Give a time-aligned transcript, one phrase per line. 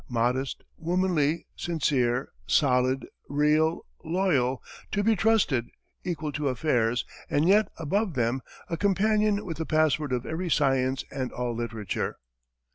[0.09, 5.69] Modest, womanly, sincere, solid, real, loyal, to be trusted,
[6.03, 11.03] equal to affairs, and yet above them; a companion with the password of every science
[11.11, 12.17] and all literature."